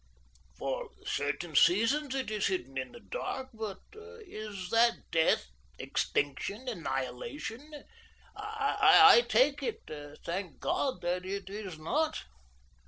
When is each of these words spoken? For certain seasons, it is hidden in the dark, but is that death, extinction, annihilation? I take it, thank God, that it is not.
For 0.57 0.89
certain 1.05 1.55
seasons, 1.55 2.15
it 2.15 2.31
is 2.31 2.47
hidden 2.47 2.75
in 2.75 2.91
the 2.91 2.99
dark, 2.99 3.49
but 3.53 3.77
is 3.93 4.71
that 4.71 4.93
death, 5.11 5.45
extinction, 5.77 6.67
annihilation? 6.67 7.83
I 8.35 9.23
take 9.29 9.61
it, 9.61 9.83
thank 10.25 10.59
God, 10.59 11.01
that 11.01 11.23
it 11.23 11.51
is 11.51 11.77
not. 11.77 12.23